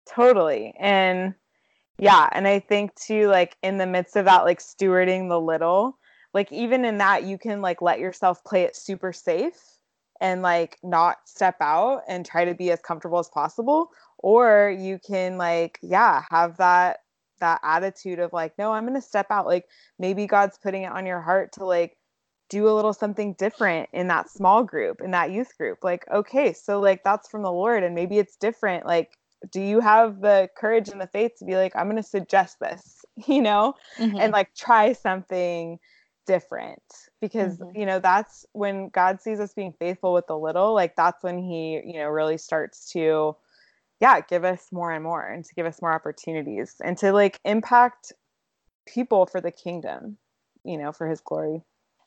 [0.07, 0.75] Totally.
[0.79, 1.35] And
[1.99, 5.99] yeah, and I think too like in the midst of that like stewarding the little,
[6.33, 9.61] like even in that you can like let yourself play it super safe
[10.21, 14.99] and like not step out and try to be as comfortable as possible or you
[14.99, 16.99] can like yeah, have that
[17.41, 19.67] that attitude of like no, I'm going to step out like
[19.99, 21.97] maybe God's putting it on your heart to like
[22.51, 26.53] do a little something different in that small group in that youth group like okay
[26.53, 29.17] so like that's from the lord and maybe it's different like
[29.51, 32.59] do you have the courage and the faith to be like i'm going to suggest
[32.61, 34.19] this you know mm-hmm.
[34.19, 35.79] and like try something
[36.27, 36.83] different
[37.21, 37.79] because mm-hmm.
[37.79, 41.39] you know that's when god sees us being faithful with the little like that's when
[41.39, 43.35] he you know really starts to
[44.01, 47.39] yeah give us more and more and to give us more opportunities and to like
[47.45, 48.13] impact
[48.87, 50.17] people for the kingdom
[50.65, 51.63] you know for his glory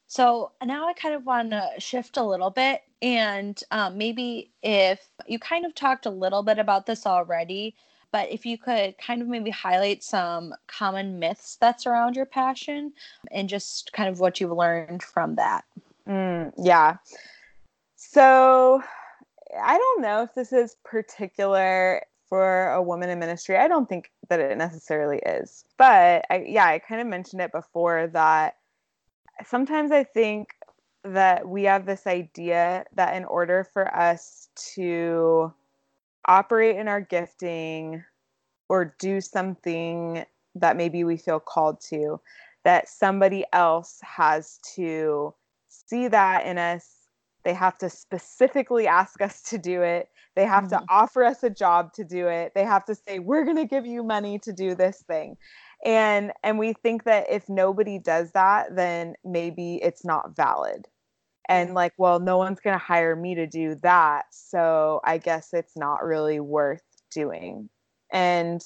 [0.08, 2.82] so now I kind of want to shift a little bit.
[3.02, 7.76] And um, maybe if you kind of talked a little bit about this already,
[8.12, 12.94] but if you could kind of maybe highlight some common myths that surround your passion
[13.32, 15.66] and just kind of what you've learned from that.
[16.08, 16.98] Mm, yeah.
[17.96, 18.84] So
[19.60, 23.58] I don't know if this is particular for a woman in ministry.
[23.58, 25.66] I don't think that it necessarily is.
[25.78, 28.58] But I, yeah, I kind of mentioned it before that
[29.46, 30.56] sometimes I think
[31.04, 35.54] that we have this idea that in order for us to
[36.28, 38.04] operate in our gifting
[38.70, 42.20] or do something that maybe we feel called to,
[42.64, 45.34] that somebody else has to
[45.68, 46.90] see that in us.
[47.44, 50.08] They have to specifically ask us to do it.
[50.36, 50.78] They have mm-hmm.
[50.78, 52.54] to offer us a job to do it.
[52.56, 55.36] They have to say, We're going to give you money to do this thing
[55.84, 60.88] and and we think that if nobody does that then maybe it's not valid.
[61.50, 64.26] And like well no one's going to hire me to do that.
[64.32, 67.70] So i guess it's not really worth doing.
[68.12, 68.62] And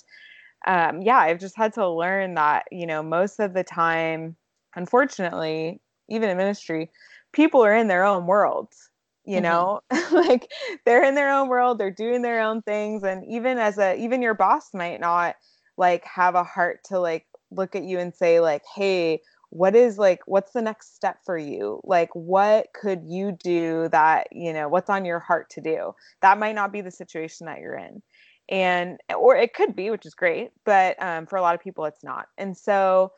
[0.65, 4.35] um, yeah i've just had to learn that you know most of the time
[4.75, 6.89] unfortunately even in ministry
[7.31, 8.89] people are in their own worlds
[9.27, 9.43] you mm-hmm.
[9.43, 9.81] know?
[10.11, 10.49] Like
[10.85, 13.03] they're in their own world they're doing their own things.
[13.03, 15.35] And even as a even your boss might not
[15.77, 19.97] like have a heart to like look at you and say like hey what is
[19.97, 21.79] like what's the next step for you?
[21.83, 25.93] Like what could you do that you know what's on your heart to do?
[26.21, 28.01] That might not be the situation that you're in.
[28.49, 31.85] And or it could be which is great but um, for a lot of people
[31.85, 32.27] it's not.
[32.37, 33.11] And so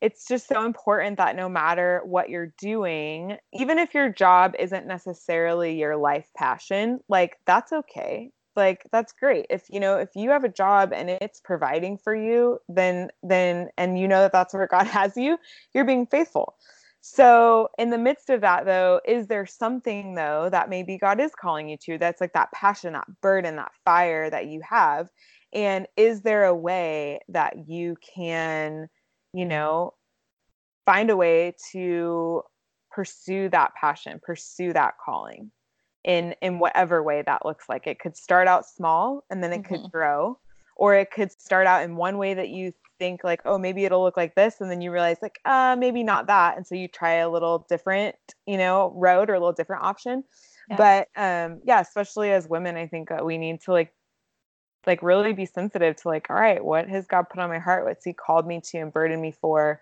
[0.00, 4.86] it's just so important that no matter what you're doing even if your job isn't
[4.86, 9.46] necessarily your life passion like that's okay like that's great.
[9.50, 13.70] If you know if you have a job and it's providing for you then then
[13.78, 15.38] and you know that that's where god has you
[15.74, 16.54] you're being faithful.
[17.00, 21.32] So in the midst of that though is there something though that maybe god is
[21.34, 25.08] calling you to that's like that passion that burden that fire that you have?
[25.52, 28.88] And is there a way that you can
[29.32, 29.94] you know
[30.86, 32.42] find a way to
[32.90, 35.50] pursue that passion pursue that calling
[36.04, 39.62] in in whatever way that looks like it could start out small and then it
[39.62, 39.82] mm-hmm.
[39.82, 40.38] could grow
[40.76, 44.02] or it could start out in one way that you think like oh maybe it'll
[44.02, 46.88] look like this and then you realize like uh maybe not that and so you
[46.88, 48.14] try a little different
[48.46, 50.22] you know road or a little different option
[50.70, 50.76] yeah.
[50.76, 53.92] but um yeah especially as women i think uh, we need to like
[54.86, 57.84] like really be sensitive to like all right what has god put on my heart
[57.84, 59.80] what's he called me to and burden me for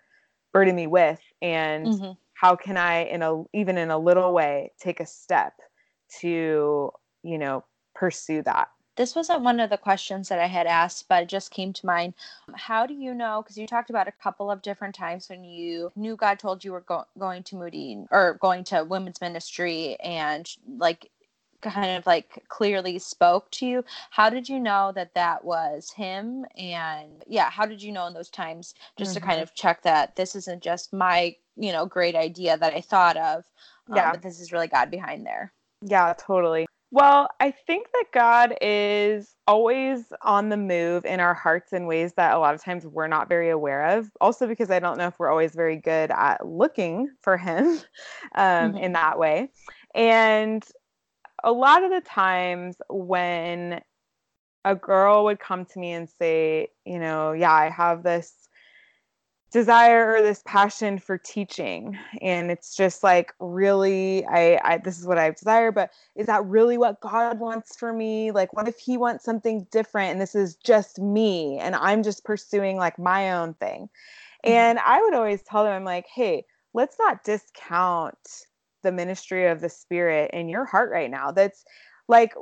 [0.53, 2.13] burden me with and mm-hmm.
[2.35, 5.55] how can i in a even in a little way take a step
[6.21, 6.91] to,
[7.23, 8.69] you know, pursue that.
[8.97, 11.87] This wasn't one of the questions that I had asked, but it just came to
[11.87, 12.13] mind.
[12.55, 13.41] How do you know?
[13.43, 16.73] Because you talked about a couple of different times when you knew God told you
[16.73, 20.47] were go- going to Moody or going to women's ministry and
[20.77, 21.11] like
[21.61, 26.45] kind of like clearly spoke to you how did you know that that was him
[26.57, 29.21] and yeah how did you know in those times just mm-hmm.
[29.21, 32.81] to kind of check that this isn't just my you know great idea that i
[32.81, 33.45] thought of
[33.89, 36.67] um, yeah but this is really god behind there yeah, totally.
[36.93, 42.15] Well, I think that God is always on the move in our hearts in ways
[42.15, 44.11] that a lot of times we're not very aware of.
[44.21, 47.67] Also, because I don't know if we're always very good at looking for Him
[48.35, 48.79] um, mm-hmm.
[48.79, 49.51] in that way.
[49.95, 50.65] And
[51.45, 53.81] a lot of the times when
[54.65, 58.49] a girl would come to me and say, you know, yeah, I have this
[59.51, 61.99] desire or this passion for teaching.
[62.21, 66.45] And it's just like really I, I this is what i desire but is that
[66.45, 68.31] really what god wants for me?
[68.31, 72.25] Like what if he wants something different and this is just me and i'm just
[72.25, 73.89] pursuing like my own thing?
[74.45, 74.55] Mm-hmm.
[74.55, 78.47] and i would always tell them i'm like hey let's not discount
[78.83, 81.31] the ministry of the spirit in your heart right now.
[81.31, 81.65] That's
[82.09, 82.35] like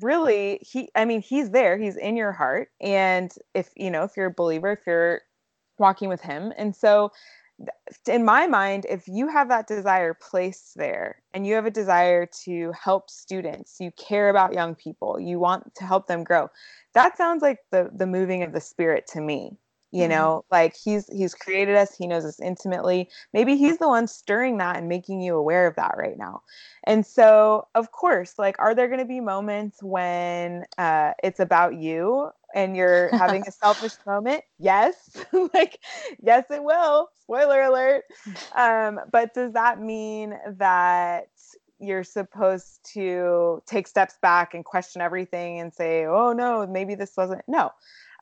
[0.00, 2.70] really he i mean he's there he's in your heart.
[2.80, 5.22] And if you know if you're a believer if you're
[5.80, 6.52] walking with him.
[6.56, 7.10] And so
[8.06, 12.26] in my mind, if you have that desire placed there and you have a desire
[12.44, 16.48] to help students, you care about young people, you want to help them grow,
[16.94, 19.56] that sounds like the the moving of the spirit to me.
[19.92, 20.10] You mm-hmm.
[20.10, 23.08] know, like he's he's created us, he knows us intimately.
[23.32, 26.42] Maybe he's the one stirring that and making you aware of that right now.
[26.84, 31.74] And so, of course, like, are there going to be moments when uh, it's about
[31.74, 35.16] you and you're having a selfish moment, yes,
[35.54, 35.78] like
[36.22, 37.08] yes, it will.
[37.22, 38.04] Spoiler alert.
[38.54, 41.28] Um, but does that mean that
[41.80, 47.16] you're supposed to take steps back and question everything and say, oh no, maybe this
[47.16, 47.42] wasn't?
[47.48, 47.72] No,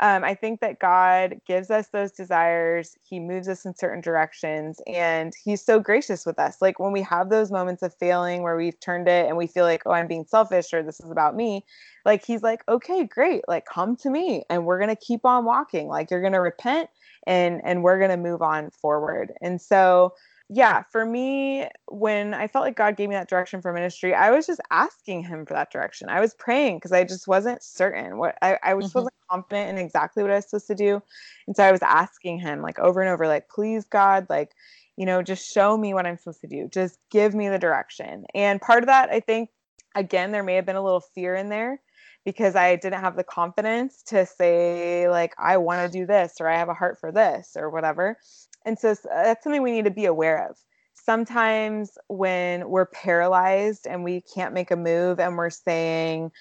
[0.01, 2.97] um, I think that God gives us those desires.
[3.03, 6.63] He moves us in certain directions, and He's so gracious with us.
[6.63, 9.65] Like when we have those moments of failing where we've turned it and we feel
[9.65, 11.65] like, oh, I'm being selfish or this is about me.
[12.05, 13.43] Like He's like, okay, great.
[13.49, 15.89] Like come to me, and we're gonna keep on walking.
[15.89, 16.89] Like you're gonna repent,
[17.27, 19.33] and and we're gonna move on forward.
[19.41, 20.15] And so
[20.51, 24.31] yeah, for me, when I felt like God gave me that direction for ministry, I
[24.31, 26.09] was just asking Him for that direction.
[26.09, 28.99] I was praying because I just wasn't certain what I, I was mm-hmm.
[29.01, 31.03] wasn't confident in exactly what I was supposed to do,
[31.47, 34.53] and so I was asking Him like over and over, like, please, God, like,
[34.97, 36.69] you know, just show me what I'm supposed to do.
[36.73, 38.25] Just give me the direction.
[38.35, 39.51] And part of that, I think,
[39.95, 41.79] again, there may have been a little fear in there
[42.25, 46.49] because I didn't have the confidence to say like I want to do this or
[46.49, 48.19] I have a heart for this or whatever.
[48.65, 50.57] And so that's something we need to be aware of.
[50.95, 56.33] Sometimes when we're paralyzed and we can't make a move and we're saying,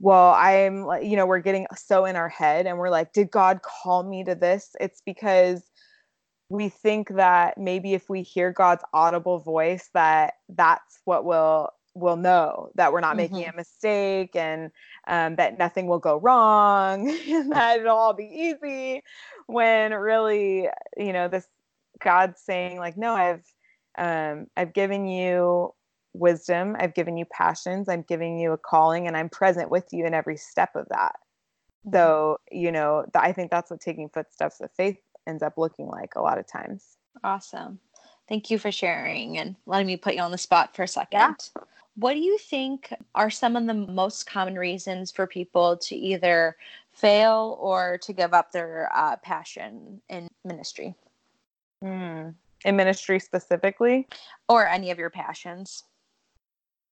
[0.00, 3.30] well, I'm like, you know, we're getting so in our head and we're like, did
[3.30, 4.74] God call me to this?
[4.80, 5.62] It's because
[6.48, 12.16] we think that maybe if we hear God's audible voice, that that's what will will
[12.16, 13.34] know that we're not mm-hmm.
[13.34, 14.70] making a mistake and
[15.08, 19.02] um, that nothing will go wrong and that it'll all be easy
[19.46, 21.46] when really you know this
[22.02, 23.44] God's saying like, no, I've
[23.96, 25.74] um, I've given you
[26.12, 30.06] wisdom, I've given you passions, I'm giving you a calling, and I'm present with you
[30.06, 31.16] in every step of that.
[31.86, 31.96] Mm-hmm.
[31.96, 35.86] So you know, th- I think that's what taking footsteps of faith ends up looking
[35.86, 36.96] like a lot of times.
[37.24, 37.80] Awesome.
[38.28, 41.18] Thank you for sharing and letting me put you on the spot for a second.
[41.18, 41.62] Yeah.
[41.96, 46.56] What do you think are some of the most common reasons for people to either
[46.92, 50.94] fail or to give up their uh, passion in ministry?
[51.82, 52.34] Mm.
[52.64, 54.08] In ministry specifically?
[54.48, 55.84] Or any of your passions?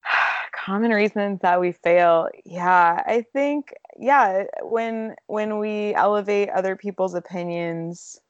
[0.52, 2.28] Common reasons that we fail.
[2.44, 8.20] Yeah, I think yeah, when when we elevate other people's opinions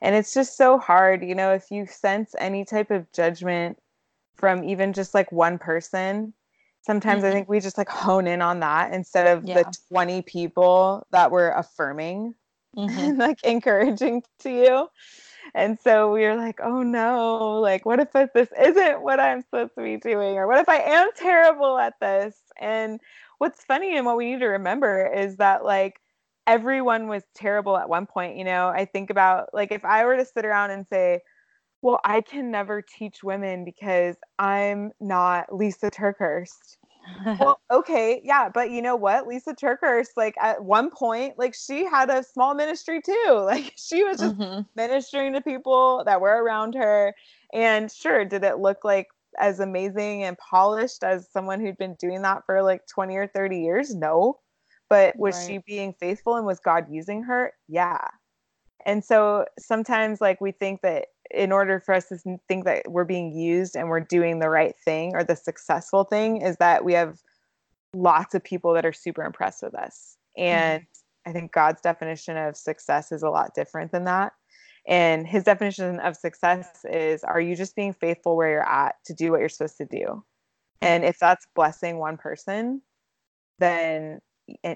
[0.00, 3.78] and it's just so hard, you know, if you sense any type of judgment
[4.34, 6.34] from even just like one person,
[6.82, 7.30] sometimes mm-hmm.
[7.30, 9.62] I think we just like hone in on that instead of yeah.
[9.62, 12.34] the 20 people that were affirming
[12.76, 12.98] mm-hmm.
[12.98, 14.88] and like encouraging to you
[15.54, 19.72] and so we were like oh no like what if this isn't what i'm supposed
[19.76, 20.36] to be doing?
[20.36, 22.36] Or what if i am terrible at this?
[22.60, 23.00] And
[23.38, 26.00] what's funny and what we need to remember is that like
[26.46, 28.68] everyone was terrible at one point you know?
[28.68, 31.20] I think about like if i were to sit around and say
[31.82, 36.76] well i can never teach women because i'm not Lysa TerKeurst
[37.24, 39.26] well, okay, yeah, but you know what?
[39.26, 43.12] Lysa TerKeurst, like at one point, like she had a small ministry too.
[43.52, 44.62] Like she was just mm-hmm.
[44.76, 47.14] ministering to people that were around her.
[47.52, 52.22] And sure, did it look like as amazing and polished as someone who'd been doing
[52.22, 53.94] that for like 20 or 30 years?
[53.94, 54.38] No.
[54.88, 55.46] But was right.
[55.46, 57.52] she being faithful and was God using her?
[57.68, 57.98] Yeah.
[58.86, 62.18] And so sometimes like we think that in order for us to
[62.48, 66.42] think that we're being used and we're doing the right thing or the successful thing
[66.42, 67.18] is that we have
[67.94, 70.16] lots of people that are super impressed with us.
[70.36, 71.30] And mm-hmm.
[71.30, 74.32] I think God's definition of success is a lot different than that.
[74.86, 79.14] And his definition of success is are you just being faithful where you're at to
[79.14, 80.24] do what you're supposed to do?
[80.80, 82.82] And if that's blessing one person,
[83.60, 84.20] then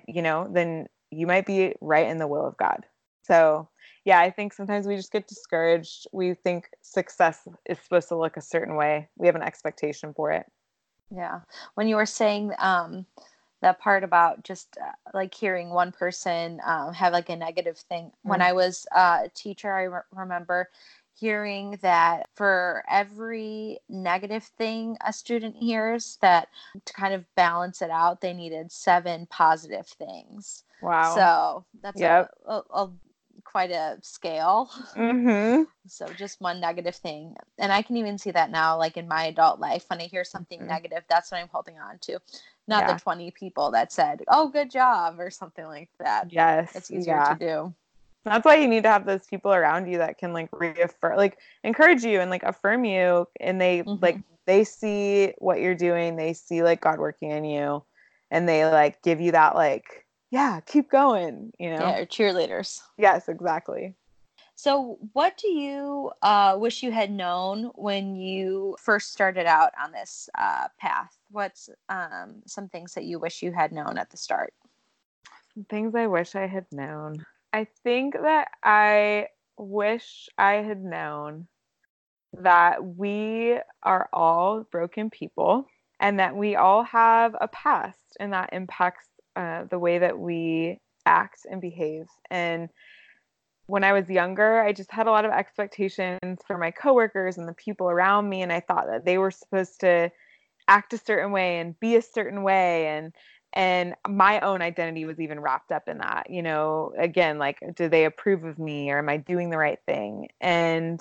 [0.06, 2.86] you know, then you might be right in the will of God.
[3.26, 3.68] So
[4.04, 6.06] yeah, I think sometimes we just get discouraged.
[6.12, 9.08] We think success is supposed to look a certain way.
[9.16, 10.46] We have an expectation for it.
[11.10, 11.40] Yeah.
[11.74, 13.04] When you were saying um,
[13.62, 18.04] that part about just uh, like hearing one person um, have like a negative thing,
[18.04, 18.28] mm-hmm.
[18.28, 20.68] when I was uh, a teacher, I re- remember
[21.18, 26.48] hearing that for every negative thing a student hears that
[26.84, 32.30] to kind of balance it out they needed seven positive things wow so that's yep.
[32.46, 32.90] a, a, a
[33.50, 34.70] quite a scale.
[34.94, 35.62] Mm-hmm.
[35.88, 37.34] so just one negative thing.
[37.58, 40.24] And I can even see that now, like in my adult life, when I hear
[40.24, 40.68] something mm-hmm.
[40.68, 42.18] negative, that's what I'm holding on to.
[42.68, 42.94] Not yeah.
[42.94, 46.32] the 20 people that said, oh, good job, or something like that.
[46.32, 46.74] Yes.
[46.74, 47.34] It's easier yeah.
[47.34, 47.74] to do.
[48.24, 51.38] That's why you need to have those people around you that can like reaffirm, like
[51.62, 53.28] encourage you and like affirm you.
[53.38, 54.02] And they mm-hmm.
[54.02, 57.84] like, they see what you're doing, they see like God working in you,
[58.30, 60.05] and they like give you that like,
[60.36, 61.80] yeah, keep going, you know?
[61.80, 62.82] Yeah, cheerleaders.
[62.98, 63.94] Yes, exactly.
[64.54, 69.92] So, what do you uh, wish you had known when you first started out on
[69.92, 71.16] this uh, path?
[71.30, 74.52] What's um, some things that you wish you had known at the start?
[75.54, 77.24] Some things I wish I had known.
[77.54, 81.48] I think that I wish I had known
[82.34, 85.66] that we are all broken people
[85.98, 90.80] and that we all have a past and that impacts uh, the way that we
[91.04, 92.06] act and behave.
[92.30, 92.68] And
[93.66, 97.48] when I was younger, I just had a lot of expectations for my coworkers and
[97.48, 100.10] the people around me, and I thought that they were supposed to
[100.68, 103.12] act a certain way and be a certain way and
[103.52, 107.88] and my own identity was even wrapped up in that you know again like do
[107.88, 111.00] they approve of me or am i doing the right thing and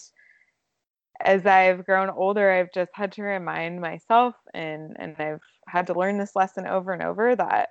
[1.22, 5.94] as i've grown older i've just had to remind myself and and i've had to
[5.94, 7.70] learn this lesson over and over that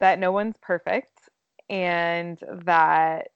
[0.00, 1.30] that no one's perfect
[1.68, 3.28] and that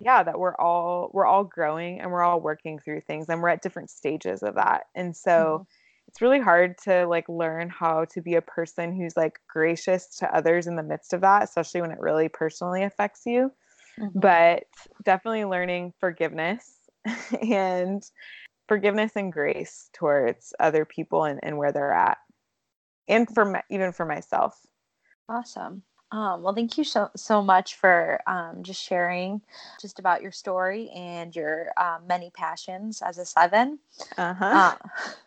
[0.00, 3.48] yeah that we're all we're all growing and we're all working through things and we're
[3.48, 5.62] at different stages of that and so mm-hmm.
[6.08, 10.36] it's really hard to like learn how to be a person who's like gracious to
[10.36, 13.52] others in the midst of that especially when it really personally affects you
[13.98, 14.18] mm-hmm.
[14.18, 14.64] but
[15.04, 16.72] definitely learning forgiveness
[17.42, 18.02] and
[18.68, 22.16] forgiveness and grace towards other people and, and where they're at
[23.06, 24.58] and for my, even for myself
[25.28, 25.82] Awesome.
[26.12, 29.40] Um, well, thank you so so much for um, just sharing
[29.80, 33.78] just about your story and your um, many passions as a 7
[34.16, 34.44] uh-huh.
[34.44, 34.76] Uh,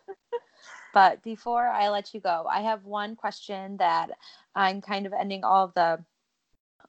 [0.94, 4.10] but before I let you go, I have one question that
[4.54, 6.02] I'm kind of ending all of the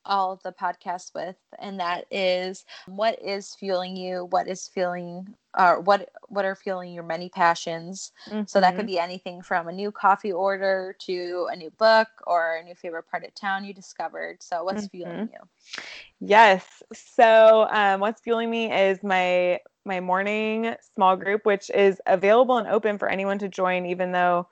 [0.10, 4.28] all of the podcasts with, and that is what is fueling you?
[4.32, 8.12] What is feeling or what what are fueling your many passions?
[8.28, 8.43] Mm-hmm.
[8.47, 8.88] So that could mm-hmm.
[8.88, 13.10] be anything from a new coffee order to a new book or a new favorite
[13.10, 14.41] part of town you discovered.
[14.41, 14.97] So what's mm-hmm.
[14.97, 15.84] fueling you?
[16.20, 16.66] Yes.
[16.93, 22.68] So um, what's fueling me is my my morning small group, which is available and
[22.68, 24.47] open for anyone to join, even though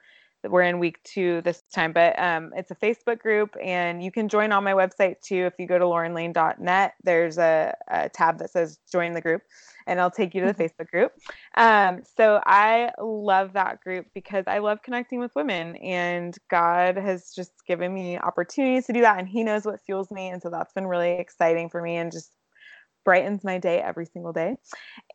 [0.50, 4.30] we're in week two this time, but um, it's a Facebook group, and you can
[4.30, 5.46] join on my website too.
[5.46, 9.42] If you go to laurenlane.net, there's a, a tab that says join the group,
[9.86, 10.64] and I'll take you to the mm-hmm.
[10.64, 11.14] Facebook group.
[11.56, 17.34] Um, so I love that group because I love connecting with women, and God has
[17.36, 20.50] just given me opportunities to do that, and He knows what fuels me, and so
[20.50, 22.32] that's been really exciting for me, and just
[23.08, 24.58] brightens my day every single day.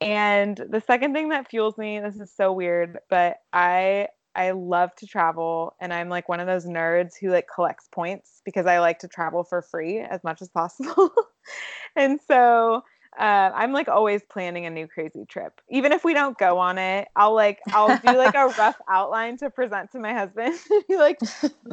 [0.01, 4.95] And the second thing that fuels me, this is so weird, but I I love
[4.97, 8.79] to travel and I'm like one of those nerds who like collects points because I
[8.81, 11.13] like to travel for free as much as possible.
[11.97, 12.83] and so
[13.19, 15.61] uh, I'm like always planning a new crazy trip.
[15.69, 19.37] Even if we don't go on it, I'll like I'll do like a rough outline
[19.39, 20.59] to present to my husband.
[20.89, 21.21] be like,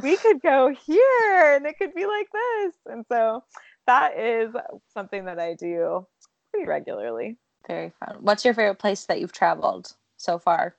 [0.02, 2.74] we could go here and it could be like this.
[2.88, 3.44] And so
[3.88, 4.54] that is
[4.94, 6.06] something that I do
[6.52, 7.38] pretty regularly.
[7.68, 8.18] Very fun.
[8.20, 10.76] What's your favorite place that you've traveled so far?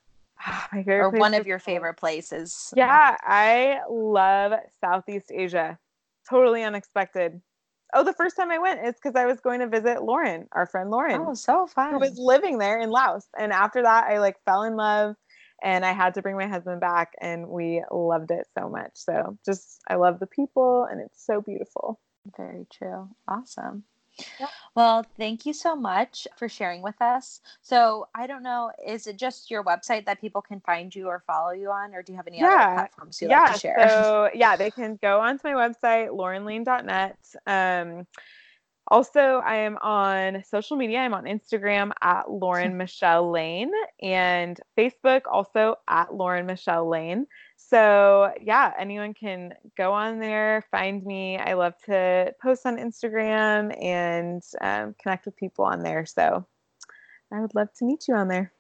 [0.73, 2.73] my favorite or one of your favorite places.
[2.77, 5.79] Yeah, um I love Southeast Asia.
[6.29, 7.41] Totally unexpected.
[7.93, 10.67] Oh, the first time I went is because I was going to visit Lauren, our
[10.67, 11.21] friend Lauren.
[11.21, 11.95] Oh, so fun.
[11.95, 13.27] Who was living there in Laos.
[13.37, 15.17] And after that, I like fell in love
[15.63, 18.93] and I had to bring my husband back and we loved it so much.
[18.95, 21.99] So just, I love the people and it's so beautiful.
[22.37, 23.09] Very true.
[23.27, 23.85] Awesome.
[24.77, 27.41] Well, thank you so much for sharing with us.
[27.61, 31.25] So, I don't know, is it just your website that people can find you or
[31.27, 32.47] follow you on, or do you have any yeah.
[32.47, 33.41] other platforms you'd yeah.
[33.41, 33.89] like to share?
[33.89, 37.19] So, yeah, they can go onto my website, laurenlane.net.
[37.47, 38.07] Um,
[38.91, 40.99] also, I am on social media.
[40.99, 43.71] I'm on Instagram at Lauren Michelle Lane
[44.03, 47.27] and Facebook also at Lauren Michelle Lane.
[47.71, 51.39] So, yeah, anyone can go on there, find me.
[51.39, 56.05] I love to post on Instagram and um, connect with people on there.
[56.05, 56.45] So,
[57.33, 58.53] I would love to meet you on there.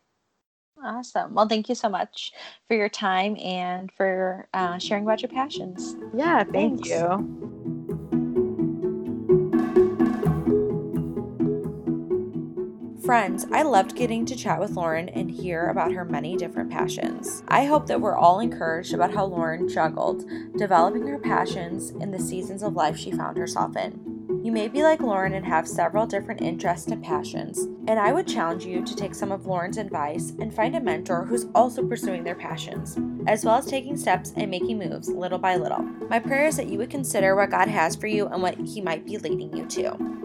[0.84, 1.34] Awesome.
[1.34, 2.32] Well, thank you so much
[2.68, 5.96] for your time and for uh, sharing about your passions.
[6.14, 6.88] Yeah, thank Thanks.
[6.88, 7.69] you.
[13.11, 17.42] Friends, I loved getting to chat with Lauren and hear about her many different passions.
[17.48, 20.24] I hope that we're all encouraged about how Lauren juggled
[20.56, 24.20] developing her passions in the seasons of life she found herself in.
[24.44, 27.58] You may be like Lauren and have several different interests and passions,
[27.88, 31.24] and I would challenge you to take some of Lauren's advice and find a mentor
[31.24, 32.96] who's also pursuing their passions,
[33.26, 35.82] as well as taking steps and making moves little by little.
[35.82, 38.80] My prayer is that you would consider what God has for you and what He
[38.80, 40.19] might be leading you to.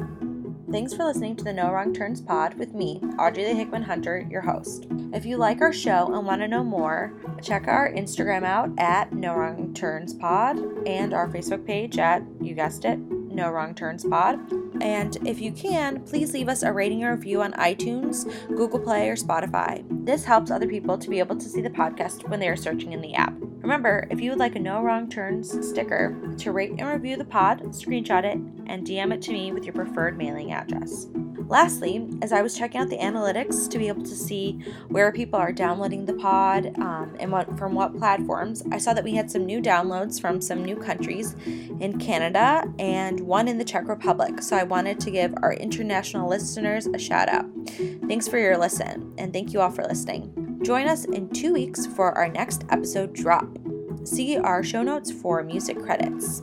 [0.71, 4.27] Thanks for listening to the No Wrong Turns pod with me, Audrey the Hickman Hunter,
[4.29, 4.87] your host.
[5.13, 9.13] If you like our show and want to know more, check our Instagram out at
[9.13, 10.57] No Wrong Turns Pod
[10.87, 14.39] and our Facebook page at, you guessed it, no Wrong Turns Pod.
[14.81, 19.09] And if you can, please leave us a rating or review on iTunes, Google Play,
[19.09, 19.83] or Spotify.
[20.05, 22.93] This helps other people to be able to see the podcast when they are searching
[22.93, 23.33] in the app.
[23.39, 27.25] Remember, if you would like a No Wrong Turns sticker, to rate and review the
[27.25, 31.07] pod, screenshot it, and DM it to me with your preferred mailing address.
[31.47, 35.39] Lastly, as I was checking out the analytics to be able to see where people
[35.39, 39.29] are downloading the pod um, and what from what platforms, I saw that we had
[39.29, 41.35] some new downloads from some new countries
[41.79, 44.41] in Canada and one in the Czech Republic.
[44.41, 47.45] So I wanted to give our international listeners a shout out.
[48.07, 50.59] Thanks for your listen, and thank you all for listening.
[50.63, 53.47] Join us in two weeks for our next episode drop.
[54.03, 56.41] See our show notes for music credits.